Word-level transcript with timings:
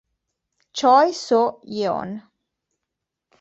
Choi 0.77 1.07
Soo-yeon 1.25 2.09